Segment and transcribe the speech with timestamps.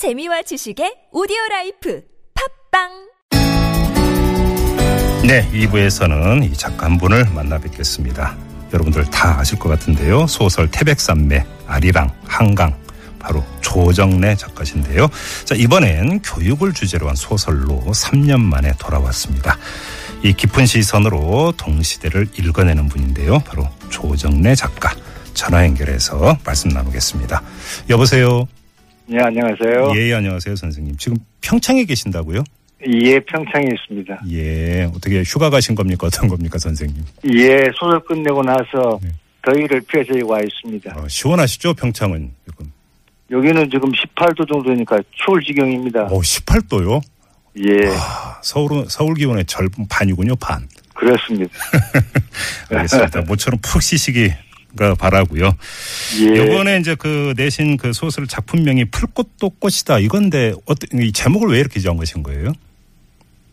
[0.00, 2.00] 재미와 지식의 오디오 life
[2.72, 2.88] 팟빵
[5.28, 8.34] 네, 2부에서는 이 작가 한 분을 만나 뵙겠습니다.
[8.72, 10.26] 여러분들 다 아실 것 같은데요.
[10.26, 12.74] 소설 태백산맥, 아리랑, 한강,
[13.18, 15.06] 바로 조정래 작가신데요.
[15.44, 19.58] 자, 이번엔 교육을 주제로 한 소설로 3년 만에 돌아왔습니다.
[20.22, 23.40] 이 깊은 시선으로 동시대를 읽어내는 분인데요.
[23.40, 24.94] 바로 조정래 작가.
[25.34, 27.42] 전화 연결해서 말씀 나누겠습니다.
[27.90, 28.48] 여보세요.
[29.12, 29.92] 예, 안녕하세요.
[29.96, 30.96] 예, 안녕하세요, 선생님.
[30.96, 32.44] 지금 평창에 계신다고요?
[32.86, 34.20] 예, 평창에 있습니다.
[34.30, 36.06] 예, 어떻게 휴가 가신 겁니까?
[36.06, 37.04] 어떤 겁니까, 선생님?
[37.34, 39.08] 예, 소설 끝내고 나서 네.
[39.42, 40.94] 더위를 피해서 와 있습니다.
[40.96, 42.30] 어, 시원하시죠, 평창은?
[42.48, 42.72] 지금.
[43.30, 46.04] 여기는 지금 18도 정도니까 추울 지경입니다.
[46.04, 47.00] 어, 18도요?
[47.58, 50.68] 예, 아, 서울은, 서울 기온의 절 반이군요, 반.
[50.94, 51.52] 그렇습니다.
[52.70, 53.22] 알겠습니다.
[53.22, 54.30] 모처럼 푹 쉬시기
[54.76, 55.50] 가 바라고요
[56.20, 61.58] 예, 요번에 이제 그 내신 그 소설 작품명이 풀꽃도 꽃이다 이건데 어떤 이 제목을 왜
[61.60, 62.52] 이렇게 정한 것인 거예요?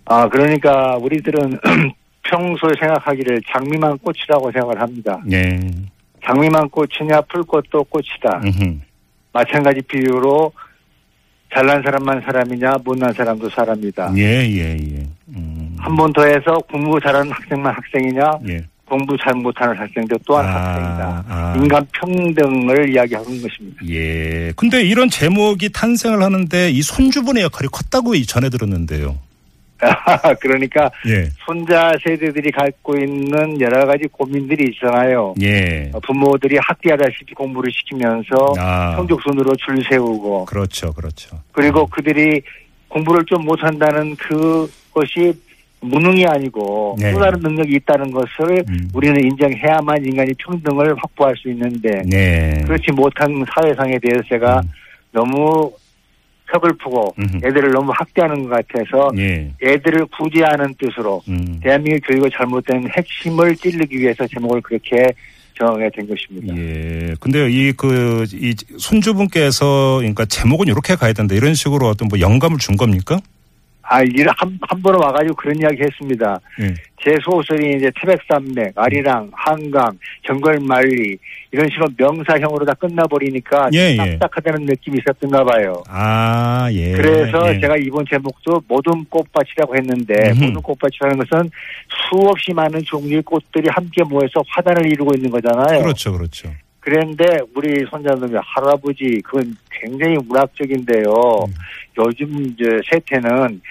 [0.05, 1.59] 아, 그러니까 우리들은
[2.23, 5.22] 평소에 생각하기를 장미만 꽃이라고 생각을 합니다.
[5.31, 5.59] 예.
[6.25, 8.42] 장미만 꽃이냐 풀꽃도 꽃이다.
[8.44, 8.80] 음흠.
[9.33, 10.52] 마찬가지 비유로
[11.53, 14.14] 잘난 사람만 사람이냐 못난 사람도 사람이다.
[14.17, 15.08] 예, 예, 예.
[15.30, 15.75] 음.
[15.80, 18.66] 한번 더 해서 공부 잘하는 학생만 학생이냐 예.
[18.88, 21.23] 공부 잘 못하는 학생들 또한 아, 학생이다.
[21.27, 21.55] 아.
[21.57, 23.81] 인간 평등을 이야기하는 것입니다.
[23.89, 24.52] 예.
[24.55, 29.17] 근데 이런 제목이 탄생을 하는데 이 손주분의 역할이 컸다고 이 전해 들었는데요.
[30.41, 31.30] 그러니까 예.
[31.45, 35.35] 손자 세대들이 갖고 있는 여러 가지 고민들이 있잖아요.
[35.41, 35.91] 예.
[36.03, 38.95] 부모들이 학대하다시피 공부를 시키면서 아.
[38.95, 40.93] 성적순으로 줄 세우고 그렇죠.
[40.93, 41.39] 그렇죠.
[41.52, 42.41] 그리고 그들이
[42.88, 45.33] 공부를 좀 못한다는 그것이
[45.81, 47.11] 무능이 아니고 네.
[47.14, 48.89] 또 다른 능력이 있다는 것을 음.
[48.94, 52.61] 우리는 인정해야만 인간이 평등을 확보할 수 있는데 네.
[52.66, 54.70] 그렇지 못한 사회상에 대해서 제가 음.
[55.11, 55.72] 너무
[56.52, 57.45] 서글프고 음흠.
[57.45, 59.52] 애들을 너무 학대하는 것 같아서 예.
[59.61, 61.59] 애들을 구제하는 뜻으로 음.
[61.61, 65.14] 대한민국 교육의 잘못된 핵심을 찌르기 위해서 제목을 그렇게
[65.58, 66.55] 정하게 된 것입니다.
[66.55, 67.15] 예.
[67.20, 71.36] 근데 이 그, 이 손주분께서 그러니까 제목은 이렇게 가야 된다.
[71.36, 73.20] 이런 식으로 어떤 뭐 영감을 준 겁니까?
[73.89, 76.39] 아, 이를 한, 한번 와가지고 그런 이야기 했습니다.
[76.61, 76.73] 예.
[77.02, 81.17] 제 소설이 이제 태백산맥, 아리랑, 한강, 정글만리,
[81.52, 84.17] 이런 식으로 명사형으로 다 끝나버리니까 예, 예.
[84.17, 85.83] 딱딱하다는 느낌이 있었던가 봐요.
[85.87, 86.92] 아, 예.
[86.92, 87.59] 그래서 예.
[87.61, 90.43] 제가 이번 제목도 모든 꽃밭이라고 했는데 음흠.
[90.45, 91.49] 모든 꽃밭이라는 것은
[92.09, 95.81] 수없이 많은 종류의 꽃들이 함께 모여서 화단을 이루고 있는 거잖아요.
[95.81, 96.52] 그렇죠, 그렇죠.
[96.87, 101.11] 그런데 우리 손자놈이 할아버지 그건 굉장히 문학적인데요.
[101.45, 101.53] 음.
[101.98, 103.61] 요즘 이제 세태는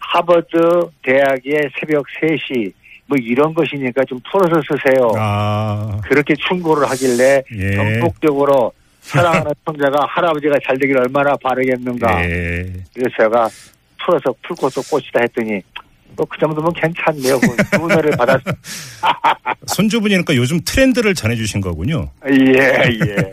[0.00, 2.72] 하버드 대학의 새벽 3시
[3.08, 5.12] 뭐 이런 것이니까 좀 풀어서 쓰세요.
[5.18, 7.72] 아, 그렇게 충고를 하길래 예.
[7.72, 8.72] 전폭적으로
[9.02, 12.24] 사랑하는 손자가 할아버지가 잘 되길 얼마나 바라겠는가.
[12.24, 12.72] 예.
[12.94, 13.48] 그래서 제가
[14.02, 15.60] 풀어서 풀꽃도 꽃이다 했더니
[16.16, 17.38] 뭐그 정도면 괜찮네요.
[17.40, 18.40] 그 은혜를 받았.
[19.66, 22.10] 손주분이니까 요즘 트렌드를 전해주신 거군요.
[22.28, 23.30] 예 예.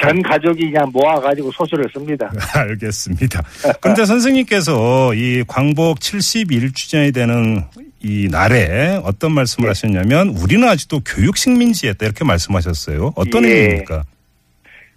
[0.00, 2.30] 전 가족이 그냥 모아가지고 소설을 씁니다.
[2.54, 3.42] 알겠습니다.
[3.80, 7.64] 그런데 선생님께서 이 광복 71주년이 되는
[8.02, 9.70] 이 날에 어떤 말씀을 예.
[9.70, 13.12] 하셨냐면 우리는 아직도 교육 식민지였다 이렇게 말씀하셨어요.
[13.16, 13.48] 어떤 예.
[13.48, 14.04] 의미입니까?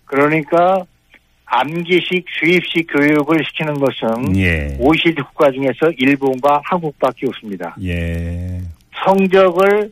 [0.06, 0.86] 그러니까
[1.50, 4.78] 암기식 주입식 교육을 시키는 것은 예.
[4.80, 7.76] 오시드 국가 중에서 일본과 한국밖에 없습니다.
[7.84, 8.62] 예.
[9.04, 9.92] 성적을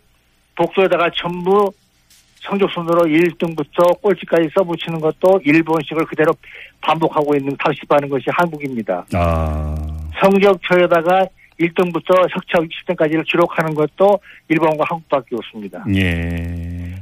[0.56, 1.72] 복도에다가 전부
[2.42, 6.32] 성적 순으로 1등부터 꼴찌까지 써붙이는 것도 일본식을 그대로
[6.82, 9.06] 반복하고 있는 탈습하는 것이 한국입니다.
[9.14, 9.76] 아.
[10.22, 11.26] 성적표에다가
[11.60, 15.84] 1등부터 석차 60등까지를 기록하는 것도 일본과 한국밖에 없습니다.
[15.96, 16.96] 예.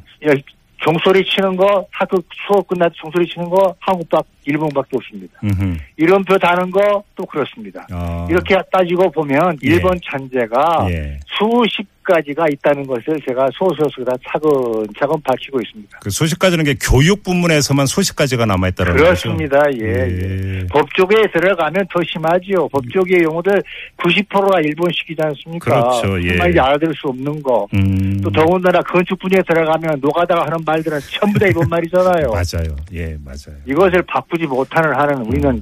[0.86, 5.40] 야, 종소리 치는 거 학교 수업 때 종소리 치는 거 한국밖 일본밖에 없습니다.
[5.44, 5.78] 음흠.
[5.98, 7.88] 이름표 다는 거 또 그렇습니다.
[7.92, 8.28] 아.
[8.30, 9.68] 이렇게 따지고 보면 예.
[9.68, 11.20] 일본 천재가 예.
[11.26, 16.00] 수십 가지가 있다는 것을 제가 소설서다 차근차근 밝히고 있습니다.
[16.02, 19.04] 그 소식까지는 게 교육 부문에서만 소식까지가 남아 있다는 거죠.
[19.04, 19.60] 그렇습니다.
[19.74, 20.68] 예, 예.
[20.68, 22.70] 법조계에 들어가면 더 심하지요.
[22.70, 23.62] 법조계 용어들
[23.98, 25.82] 90%가 일본식이지 않습니까?
[26.00, 26.22] 그렇죠.
[26.24, 26.38] 예.
[26.38, 27.68] 정말 알아들 수 없는 거.
[27.74, 28.22] 음.
[28.24, 32.30] 또 더군다나 건축 분야에 들어가면 노가다가 하는 말들은 전부 다 일본 말이잖아요.
[32.34, 32.76] 맞아요.
[32.94, 33.60] 예, 맞아요.
[33.68, 35.62] 이것을 바꾸지 못하는 한은 우리는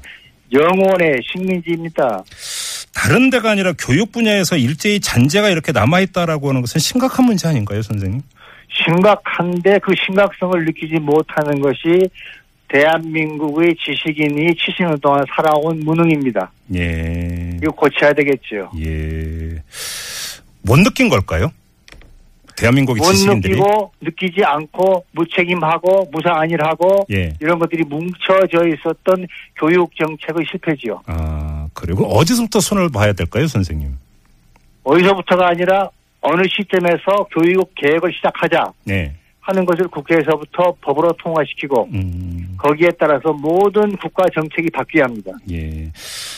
[0.52, 2.24] 영혼의 식민지입니다.
[3.04, 8.22] 다른 데가 아니라 교육 분야에서 일제히 잔재가 이렇게 남아있다라고 하는 것은 심각한 문제 아닌가요, 선생님?
[8.70, 12.10] 심각한데 그 심각성을 느끼지 못하는 것이
[12.70, 16.50] 대한민국의 지식인이 70년 동안 살아온 무능입니다.
[16.76, 17.58] 예.
[17.62, 18.72] 이거 고쳐야 되겠죠.
[18.80, 19.62] 예.
[20.62, 21.52] 못 느낀 걸까요?
[22.56, 27.34] 대한민국의 못 지식인들이 느끼고 느끼지 않고 무책임하고 무사안일하고 예.
[27.42, 29.28] 이런 것들이 뭉쳐져 있었던
[29.60, 31.02] 교육 정책의 실패지요.
[31.06, 33.98] 아 그리고 어디서부터 손을 봐야 될까요, 선생님?
[34.84, 35.90] 어디서부터가 아니라
[36.22, 39.14] 어느 시점에서 교육 계획을 시작하자 네.
[39.42, 45.32] 하는 것을 국회에서부터 법으로 통과시키고 음, 거기에 따라서 모든 국가 정책이 바뀌어야 합니다.
[45.52, 45.92] 예.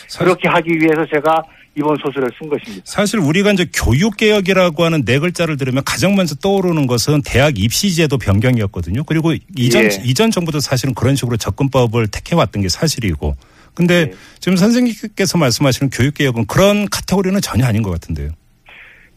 [0.08, 1.44] 사, 그렇게 하기 위해서 제가
[1.78, 2.84] 이번 소설을 쓴 것입니다.
[2.86, 8.18] 사실 우리가 이제 교육 개혁이라고 하는 네 글자를 들으면 가장 먼저 떠오르는 것은 대학 입시제도
[8.18, 9.04] 변경이었거든요.
[9.04, 9.90] 그리고 이전 예.
[10.04, 13.36] 이전 정부도 사실은 그런 식으로 접근법을 택해왔던 게 사실이고.
[13.76, 14.14] 근데 예.
[14.40, 18.32] 지금 선생님께서 말씀하시는 교육 개혁은 그런 카테고리는 전혀 아닌 것 같은데요.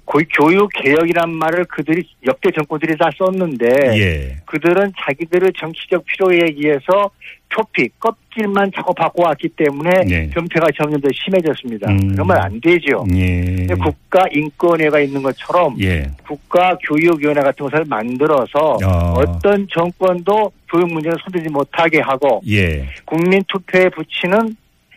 [0.05, 3.67] 고- 교육 개혁이란 말을 그들이 역대 정권들이 다 썼는데
[3.99, 4.37] 예.
[4.47, 7.11] 그들은 자기들의 정치적 필요에 의해서
[7.51, 10.31] 표피 껍질만 자꾸 바꿔왔기 때문에 네.
[10.31, 11.91] 병폐가 점점 더 심해졌습니다.
[11.91, 12.13] 음.
[12.13, 13.07] 그러면 안 되죠.
[13.15, 13.67] 예.
[13.83, 16.11] 국가 인권회가 있는 것처럼 예.
[16.27, 19.15] 국가 교육위원회 같은 것을 만들어서 어.
[19.17, 22.87] 어떤 정권도 교육 문제를 손대지 못하게 하고 예.
[23.05, 24.57] 국민 투표에 붙이는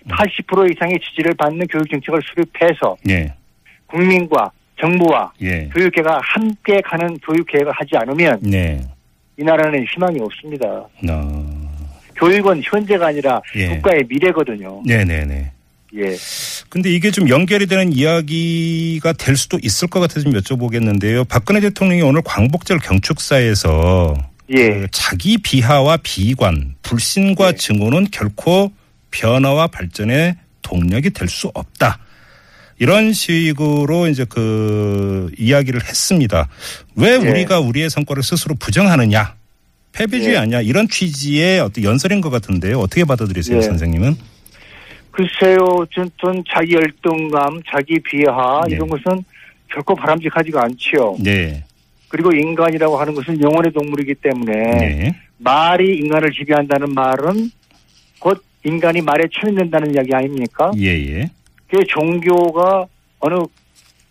[0.10, 3.34] 80% 이상의 지지를 받는 교육 정책을 수립해서 예.
[3.88, 5.70] 국민과 정부와 예.
[5.70, 8.82] 교육계가 함께 가는 교육 계획을 하지 않으면 네.
[9.38, 10.68] 이 나라는 희망이 없습니다.
[10.68, 11.61] 어.
[12.22, 13.68] 교육은 현재가 아니라 예.
[13.70, 14.84] 국가의 미래거든요.
[14.86, 15.52] 네네네.
[15.96, 16.18] 예.
[16.70, 21.28] 근데 이게 좀 연결이 되는 이야기가 될 수도 있을 것 같아서 좀 여쭤보겠는데요.
[21.28, 24.14] 박근혜 대통령이 오늘 광복절 경축사에서
[24.52, 24.70] 예.
[24.70, 27.58] 그 자기 비하와 비관, 불신과 네.
[27.58, 28.72] 증오는 결코
[29.12, 32.00] 변화와 발전의 동력이 될 수 없다.
[32.80, 36.48] 이런 식으로 이제 그 이야기를 했습니다.
[36.96, 37.16] 왜 예.
[37.16, 39.36] 우리가 우리의 성과를 스스로 부정하느냐?
[39.94, 40.38] 패배주의 예.
[40.38, 40.62] 아니야?
[40.62, 42.80] 이런 취지의 어떤 연설인 것 같은데요.
[42.80, 43.62] 어떻게 받아들이세요, 예.
[43.62, 44.16] 선생님은?
[45.12, 48.76] 글쎄요, 어떤 자기 열등감, 자기 비하 네.
[48.76, 49.24] 이런 것은
[49.68, 51.18] 결코 바람직하지가 않지요.
[51.20, 51.64] 네.
[52.08, 55.16] 그리고 인간이라고 하는 것은 영혼의 동물이기 때문에 네.
[55.38, 57.52] 말이 인간을 지배한다는 말은
[58.20, 60.72] 곧 인간이 말에 천인된다는 이야기 아닙니까?
[60.78, 61.32] 예, 예.
[61.70, 62.86] 그 종교가
[63.20, 63.36] 어느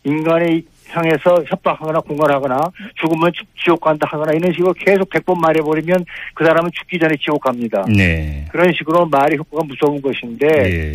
[0.04, 2.58] 인간의 향해서 협박하거나 공갈하거나
[3.00, 6.04] 죽으면 지- 지옥 간다 하거나 이런 식으로 계속 백번 말해버리면
[6.34, 7.84] 그 사람은 죽기 전에 지옥 갑니다.
[7.88, 8.44] 네.
[8.50, 10.46] 그런 식으로 말의 효과가 무서운 것인데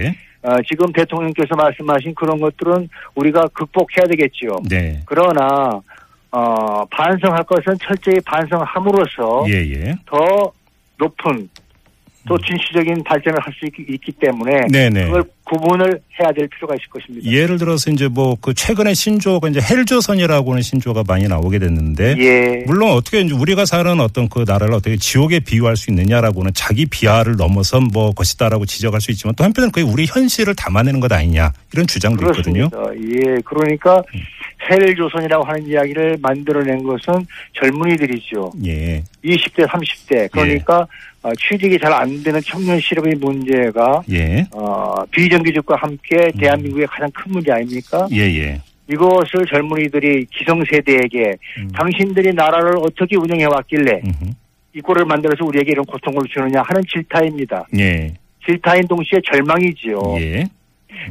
[0.03, 0.15] 예.
[0.47, 4.57] 어, 지금 대통령께서 말씀하신 그런 것들은 우리가 극복해야 되겠지요.
[4.69, 5.01] 네.
[5.05, 5.81] 그러나
[6.31, 9.95] 어, 반성할 것은 철저히 반성함으로써 예, 예.
[10.05, 10.51] 더
[10.97, 11.49] 높은
[12.27, 14.67] 또 진취적인 발전을 할 수 있기 때문에 음.
[14.67, 15.05] 네네.
[15.05, 17.29] 그걸 구분을 해야 될 필요가 있을 것입니다.
[17.29, 22.63] 예를 들어서 이제 뭐 그 최근에 신조어가 이제 헬조선이라고 하는 신조어가 많이 나오게 됐는데 예.
[22.65, 27.35] 물론 어떻게 이제 우리가 사는 어떤 그 나라를 어떻게 지옥에 비유할 수 있느냐라고는 자기 비하를
[27.37, 31.87] 넘어선 뭐 것이다라고 지적할 수 있지만 또 한편은 그게 우리 현실을 담아내는 것 아니냐 이런
[31.87, 32.69] 주장도 있거든요.
[32.69, 33.29] 그렇습니다.
[33.31, 33.37] 예.
[33.45, 34.01] 그러니까
[34.69, 38.51] 헬조선이라고 하는 이야기를 만들어낸 것은 젊은이들이죠.
[38.65, 39.03] 예.
[39.23, 40.31] 20대, 30대.
[40.31, 40.87] 그러니까 어,
[41.33, 44.45] 취직이 잘 안 되는 청년 실업의 문제가 예.
[44.51, 48.07] 어, 비정규직과 함께 대한민국의 가장 큰 문제 아닙니까?
[48.11, 48.61] 예, 예.
[48.91, 51.71] 이것을 젊은이들이 기성세대에게 음.
[51.73, 54.31] 당신들이 나라를 어떻게 운영해 왔길래 음흠.
[54.75, 57.65] 이 꼴을 만들어서 우리에게 이런 고통을 주느냐 하는 질타입니다.
[57.79, 58.13] 예.
[58.45, 59.99] 질타인 동시에 절망이지요.
[60.19, 60.43] 예.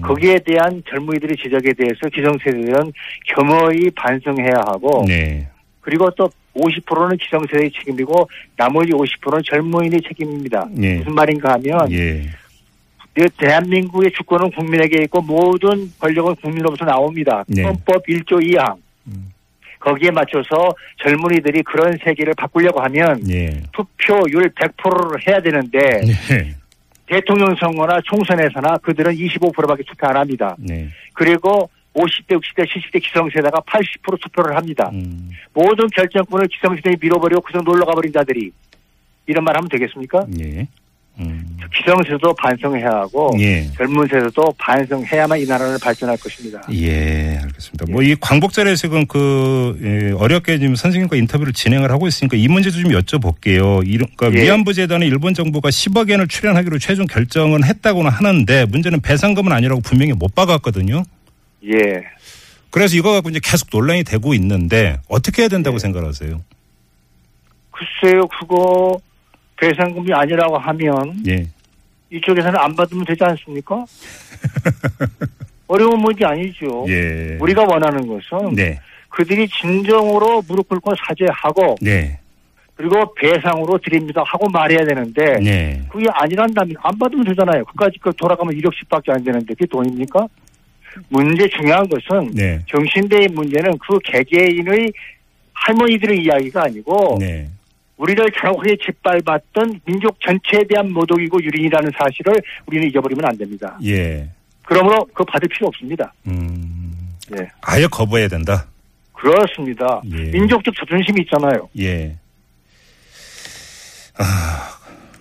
[0.03, 2.93] 거기에 대한 젊은이들의 지적에 대해서 기성세대들은
[3.35, 5.49] 겸허히 반성해야 하고 네.
[5.85, 10.67] 그리고 또 50%는 기성세대의 책임이고 나머지 50%는 젊은이의 책임입니다.
[10.81, 10.95] 예.
[10.97, 12.23] 무슨 말인가 하면 예.
[13.15, 17.45] 내 대한민국의 주권은 국민에게 있고 모든 권력은 국민으로부터 나옵니다.
[17.47, 17.63] 네.
[17.63, 18.77] 헌법 1조 2항.
[19.09, 19.31] 음.
[19.79, 23.63] 거기에 맞춰서 젊은이들이 그런 세계를 바꾸려고 하면 예.
[23.73, 25.79] 투표율 100%를 해야 되는데
[26.29, 26.55] 네.
[27.07, 30.57] 대통령 선거나 총선에서나 그들은 25%밖에 투표 안 합니다.
[30.59, 30.89] 네.
[31.13, 34.91] 그리고 50대, 60대, 70대 기성세대가 80% 투표를 합니다.
[34.93, 35.31] 음.
[35.53, 38.51] 모든 결정권을 기성세대에 밀어버리고 그저 놀러 가버린 자들이
[39.27, 40.27] 이런 말 하면 되겠습니까?
[40.41, 40.67] 예.
[41.21, 41.57] 음.
[41.73, 43.71] 기성세대도 반성해야 하고 예.
[43.77, 46.61] 젊은 세대도 반성해야만 이 나라는 발전할 것입니다.
[46.73, 47.87] 예, 알겠습니다.
[47.89, 52.91] 뭐이 광복절에 지금 그 예, 어렵게 지금 선생님과 인터뷰를 진행을 하고 있으니까 이 문제도 좀
[52.91, 53.89] 여쭤볼게요.
[53.89, 54.45] 이런 그러니까 예.
[54.45, 60.13] 위안부 재단에 일본 정부가 10억 엔을 출연하기로 최종 결정은 했다고는 하는데 문제는 배상금은 아니라고 분명히
[60.13, 61.05] 못 박았거든요.
[61.73, 62.05] 예.
[62.71, 65.79] 그래서 이거 갖고 이제 계속 논란이 되고 있는데 어떻게 해야 된다고 예.
[65.79, 66.43] 생각하세요?
[67.71, 68.99] 글쎄요, 그거
[69.57, 71.49] 배상금이 아니라고 하면 예.
[72.11, 73.85] 이쪽에서는 안 받으면 되지 않습니까?
[75.67, 76.85] 어려운 문제 아니죠.
[76.89, 77.39] 예.
[77.41, 78.79] 우리가 원하는 것은 네.
[79.09, 82.19] 그들이 진정으로 무릎 꿇고 사죄하고 네.
[82.77, 85.83] 그리고 배상으로 드립니다 하고 말해야 되는데 네.
[85.91, 87.65] 그게 아니란다면 안 받으면 되잖아요.
[87.67, 90.27] 그까지 그 돌아가면 1억씩밖에 안 되는데 그게 돈입니까?
[91.09, 92.61] 문제 중요한 것은 네.
[92.69, 94.93] 정신대의 문제는 그 개개인의
[95.53, 97.49] 할머니들의 이야기가 아니고 네.
[97.97, 102.35] 우리를 잔혹하게 짓밟았던 민족 전체에 대한 모독이고 유린이라는 사실을
[102.67, 103.79] 우리는 잊어버리면 안 됩니다.
[103.85, 104.29] 예.
[104.67, 106.13] 그러므로 그거 받을 필요 없습니다.
[106.27, 107.15] 음.
[107.39, 107.49] 예.
[107.63, 108.67] 아예 거부해야 된다.
[109.13, 110.03] 그렇습니다.
[110.11, 110.17] 예.
[110.33, 111.69] 민족적 자존심이 있잖아요.
[111.79, 112.17] 예.
[114.19, 114.79] 아,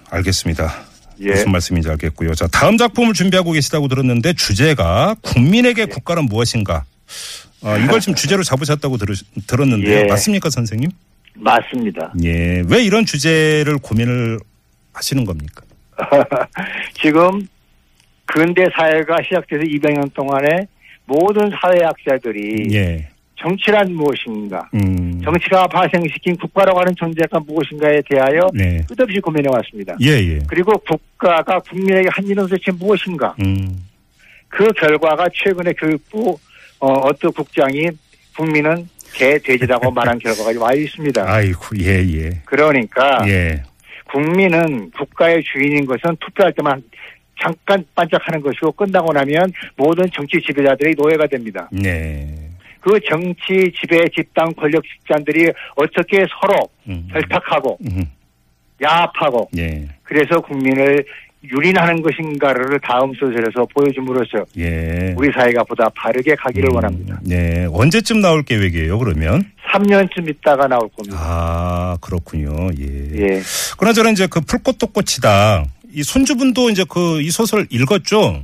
[0.10, 0.93] 알겠습니다.
[1.22, 1.32] 예.
[1.32, 2.34] 무슨 말씀인지 알겠고요.
[2.36, 5.22] 자, 다음 작품을 준비하고 계시다고 들었는데 주제가 예.
[5.22, 6.86] 국민에게 국가는 무엇인가?
[7.64, 9.14] 아, 이걸 지금 주제로 잡으셨다고 들으,
[9.48, 10.04] 들었는데 예.
[10.06, 10.90] 맞습니까, 선생님?
[11.36, 12.14] 맞습니다.
[12.24, 12.64] 예.
[12.68, 14.40] 왜 이런 주제를 고민을
[14.94, 15.64] 하시는 겁니까?
[17.02, 17.48] 지금
[18.26, 20.68] 근대 사회가 시작돼서 200년 동안에
[21.06, 23.08] 모든 사회학자들이 예.
[23.38, 24.93] 정치란 무엇인가, 음.
[25.24, 28.82] 정치가 발생시킨 국가라고 하는 존재가 무엇인가에 대하여 네.
[28.88, 29.96] 끝없이 고민해 왔습니다.
[30.02, 30.40] 예, 예.
[30.48, 33.36] 그리고 국가가 국민에게 한 일은 도대체 무엇인가?
[33.44, 33.86] 음.
[34.50, 36.38] 그 결과가 최근에 교육부
[36.80, 37.90] 어, 어떤 국장이
[38.36, 41.24] 국민은 개, 돼지라고 말한 결과가 와 있습니다.
[41.26, 42.42] 아이고, 예, 예.
[42.46, 43.64] 그러니까 예.
[44.12, 46.84] 국민은 국가의 주인인 것은 투표할 때만
[47.42, 51.68] 잠깐 반짝하는 것이고 끝나고 나면 모든 정치 지배자들이 노예가 됩니다.
[51.72, 52.53] 네.
[52.84, 57.08] 그 정치 지배 집단 권력 집단들이 어떻게 서로 음.
[57.12, 58.04] 결탁하고 음.
[58.82, 59.88] 야합하고 예.
[60.04, 61.06] 그래서 국민을
[61.46, 65.14] 유린하는 것인가를 다음 소설에서 보여줌으로써 예.
[65.18, 67.20] 우리 사회가 보다 바르게 가기를 음, 원합니다.
[67.24, 67.68] 네.
[67.72, 69.44] 언제쯤 나올 계획이에요, 그러면?
[69.72, 71.18] 3년쯤 있다가 나올 겁니다.
[71.20, 72.70] 아, 그렇군요.
[72.80, 72.86] 예.
[73.18, 73.42] 예.
[73.78, 75.66] 그나저나 이제 그 풀꽃도 꽃이다.
[75.94, 78.44] 이 손주분도 이제 그 이 소설 읽었죠?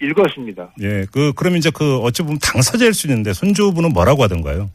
[0.00, 0.70] 읽었습니다.
[0.80, 1.06] 예.
[1.12, 4.70] 그, 그러면 이제 그 어찌 보면 당사자일 수 있는데 손주분은 뭐라고 하던가요?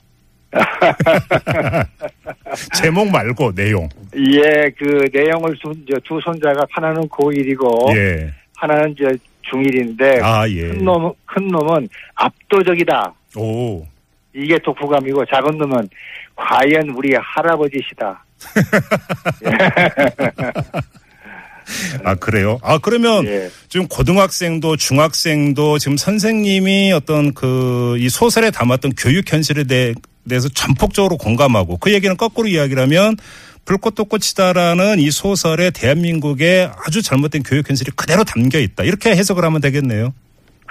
[2.75, 3.89] 제목 말고 내용.
[4.15, 8.31] 예, 그 내용을 두, 두 손자가 하나는 고1이고 예.
[8.55, 9.05] 하나는 이제
[9.51, 10.67] 중1인데 아, 예.
[10.67, 13.13] 큰 놈, 큰 놈은 압도적이다.
[13.37, 13.85] 오.
[14.35, 15.89] 이게 독후감이고 작은 놈은
[16.35, 18.23] 과연 우리 할아버지시다.
[22.03, 22.59] 아, 그래요?
[22.61, 23.49] 아, 그러면 예.
[23.69, 29.93] 지금 고등학생도 중학생도 지금 선생님이 어떤 그 이 소설에 담았던 교육 현실에 대,
[30.27, 33.17] 대해서 전폭적으로 공감하고 그 얘기는 거꾸로 이야기를 하면
[33.65, 38.83] 불꽃도 꽃이다라는 이 소설에 대한민국의 아주 잘못된 교육 현실이 그대로 담겨 있다.
[38.83, 40.13] 이렇게 해석을 하면 되겠네요.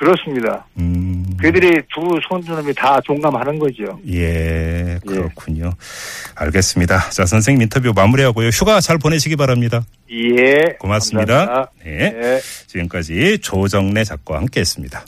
[0.03, 0.67] 그렇습니다.
[0.79, 1.25] 음.
[1.41, 4.01] 그들이 두 손주놈이 다 동감하는 거죠.
[4.09, 5.73] 예, 그렇군요.
[6.35, 7.11] 알겠습니다.
[7.11, 8.49] 자, 선생님 인터뷰 마무리하고요.
[8.49, 9.85] 휴가 잘 보내시기 바랍니다.
[10.11, 10.75] 예.
[10.81, 11.47] 고맙습니다.
[11.47, 11.73] 감사합니다.
[11.85, 12.13] 네.
[12.21, 12.41] 예.
[12.67, 15.05] 지금까지 조정래 작가와 함께 했습니다.